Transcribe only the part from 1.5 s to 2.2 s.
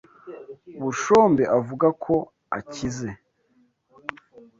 avuga ko